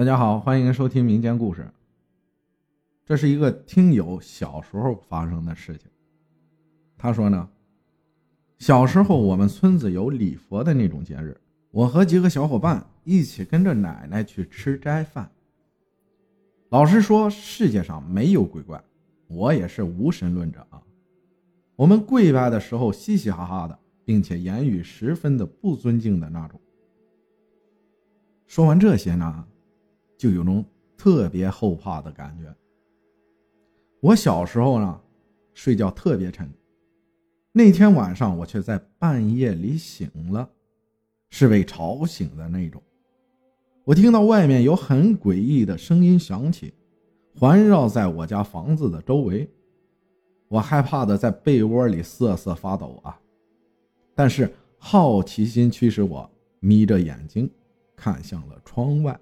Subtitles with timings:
[0.00, 1.70] 大家好，欢迎收听民间故事。
[3.04, 5.90] 这是一个听友小时候发生的事情。
[6.96, 7.46] 他说呢，
[8.56, 11.38] 小时候我们村子有礼佛的那种节日，
[11.70, 15.30] 我和几个小伙伴一起跟着奶奶去吃斋饭。
[16.70, 18.82] 老实说，世界上没有鬼怪，
[19.26, 20.82] 我也是无神论者啊。
[21.76, 26.58] 我们跪拜的时候嘻嘻哈哈的，并且言语十分的不尊敬的那种。
[28.46, 29.46] 说完这些呢，
[30.20, 30.62] 就有种
[30.98, 32.54] 特别后怕的感觉。
[34.02, 35.00] 我小时候呢，
[35.54, 36.46] 睡觉特别沉。
[37.52, 40.46] 那天晚上，我却在半夜里醒了，
[41.30, 42.82] 是被吵醒的那种。
[43.82, 46.74] 我听到外面有很诡异的声音响起，
[47.34, 49.48] 环绕在我家房子的周围。
[50.48, 53.18] 我害怕的在被窝里瑟瑟发抖啊！
[54.14, 57.50] 但是好奇心驱使我眯着眼睛。
[57.96, 59.18] 看向了窗外，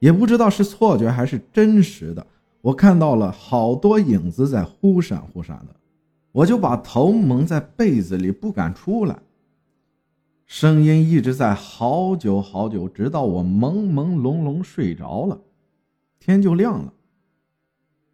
[0.00, 2.26] 也不知道是错觉还是真实的，
[2.60, 5.76] 我看到了好多影子在忽闪忽闪的，
[6.32, 9.22] 我就把头蒙在被子里不敢出来。
[10.46, 15.40] 声音一直在好久好久，直到我朦朦胧胧睡着了，
[16.18, 16.92] 天就亮了。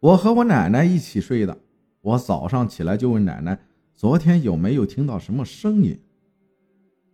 [0.01, 1.57] 我和我奶奶一起睡的，
[2.03, 3.59] 我早上起来就问奶奶
[3.95, 5.99] 昨天有没有听到什么声音，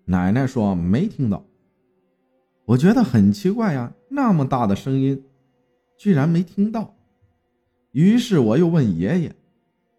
[0.06, 1.44] 奶奶说没听到。
[2.64, 5.24] 我觉得很奇怪呀，那么大的声音，
[5.98, 6.94] 居然没听到。
[7.90, 9.34] 于是我又问爷爷，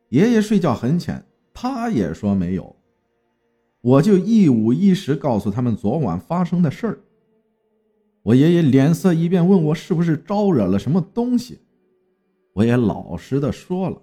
[0.09, 2.75] 爷爷睡觉很浅，他也说没有。
[3.81, 7.00] 我就一五一十告诉他们昨晚发生的事儿。
[8.23, 11.59] 我爷爷脸色一变，问我是不是招惹了什么东西。
[12.53, 14.02] 我也老实的说了，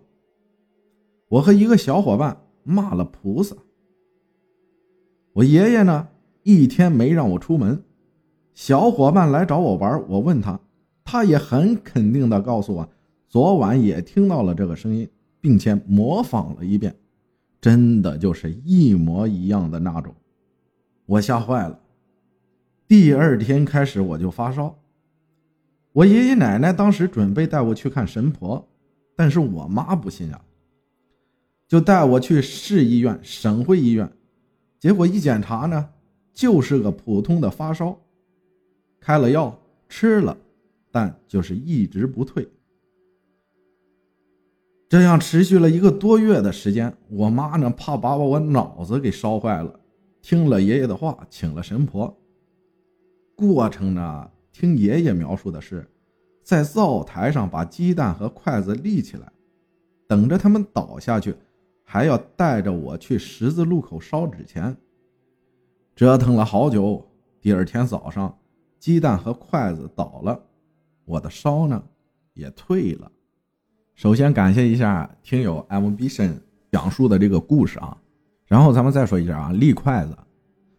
[1.28, 3.56] 我和一个小伙伴骂了菩萨。
[5.32, 6.08] 我爷爷呢，
[6.42, 7.82] 一天没让我出门。
[8.54, 10.60] 小伙伴来找我玩，我问他，
[11.04, 12.88] 他也很肯定的告诉我，
[13.28, 15.08] 昨晚也听到了这个声音，
[15.40, 16.94] 并且模仿了一遍，
[17.60, 20.14] 真的就是一模一样的那种。
[21.06, 21.78] 我吓坏了。
[22.86, 24.76] 第二天开始我就发烧，
[25.92, 28.68] 我爷爷奶奶当时准备带我去看神婆，
[29.16, 30.40] 但是我妈不信啊，
[31.66, 34.10] 就带我去市医院、省会医院，
[34.78, 35.88] 结果一检查呢，
[36.34, 37.96] 就是个普通的发烧。
[39.00, 40.36] 开了药吃了，
[40.92, 42.46] 但就是一直不退。
[44.88, 49.80] 这样持续了一个多月的时间，我妈呢怕把我脑子给烧坏了，
[50.20, 52.14] 听了爷爷的话，请了神婆。
[53.36, 55.88] 过程呢，听爷爷描述的是，
[56.42, 59.32] 在灶台上把鸡蛋和筷子立起来，
[60.08, 61.36] 等着他们倒下去，
[61.84, 64.76] 还要带着我去十字路口烧纸钱。
[65.94, 67.06] 折腾了好久，
[67.40, 68.36] 第二天早上。
[68.80, 70.40] 鸡蛋和筷子倒了，
[71.04, 71.80] 我的烧呢
[72.32, 73.12] 也退了。
[73.94, 76.32] 首先感谢一下听友 ambition
[76.72, 77.94] 讲述的这个故事啊，
[78.46, 80.16] 然后咱们再说一下啊，立筷子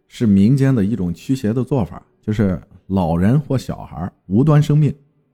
[0.07, 4.91] 是民间的一种驱邪的做法，就是老人或小孩无端生病，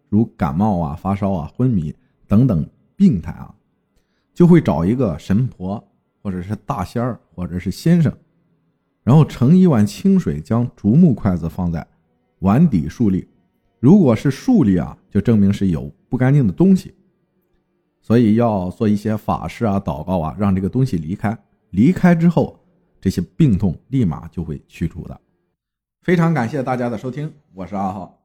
[0.10, 1.96] 如感冒啊、发烧啊、昏迷
[2.28, 3.56] 等等病态啊，
[4.34, 5.82] 就会找一个神婆
[6.22, 8.14] 或者是大仙儿或者是先生，
[9.04, 11.88] 然后盛一碗清水，将竹木筷子放在。
[12.40, 13.28] 碗底竖立，
[13.80, 16.94] 如果是竖立啊，就证明是有不干净的东西，
[18.02, 21.38] 所以要做一些法事啊、祷告啊，让这个东西离开。
[21.72, 22.60] 离开之后，
[23.02, 25.20] 这些病痛立马就会去除的。
[26.02, 28.17] 非常感谢大家的收听，我是阿浩。